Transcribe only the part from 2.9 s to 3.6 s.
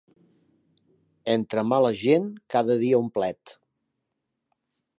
un plet.